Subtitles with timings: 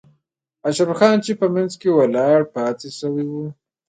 [0.67, 3.33] اشرف خان چې په منځ کې ولاړ پاتې شوی و.